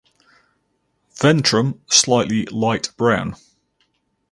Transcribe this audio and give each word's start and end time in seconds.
Ventrum 1.13 1.77
slightly 1.87 2.45
light 2.47 2.89
brown. 2.97 3.35